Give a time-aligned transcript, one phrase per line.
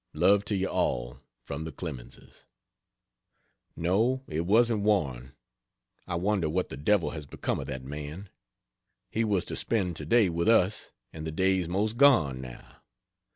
[0.15, 2.43] Love to you all from the CLEMENSES.
[3.75, 5.33] No it wasn't Waring.
[6.07, 8.31] I wonder what the devil has become of that man.
[9.11, 12.77] He was to spend to day with us, and the day's most gone, now.